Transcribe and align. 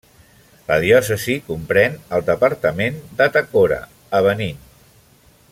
La 0.69 0.77
diòcesi 0.83 1.35
comprèn 1.49 1.99
el 2.17 2.25
departament 2.31 2.99
d'Atakora, 3.21 3.79
a 4.21 4.25
Benín. 4.31 4.67